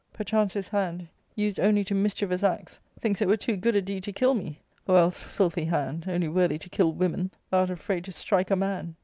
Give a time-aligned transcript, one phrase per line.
[0.13, 4.03] Perchance this hand, used only to mischievous acts, thinks it were too good a deed
[4.05, 8.05] to kill me; or else, filthy hand, only worthy to kill women, thou art afraid
[8.05, 8.95] to strike a man.